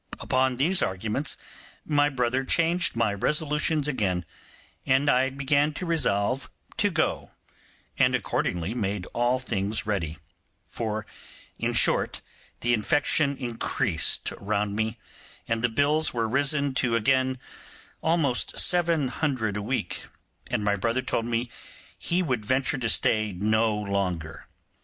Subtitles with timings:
[0.19, 1.37] Upon these arguments
[1.85, 4.25] my brother changed my resolutions again,
[4.83, 7.29] and I began to resolve to go,
[7.99, 10.17] and accordingly made all things ready;
[10.65, 11.05] for,
[11.59, 12.21] in short,
[12.61, 14.97] the infection increased round me,
[15.47, 17.37] and the bills were risen to
[18.01, 20.05] almost seven hundred a week,
[20.47, 21.47] and my brother told me
[21.99, 24.47] he would venture to stay no longer.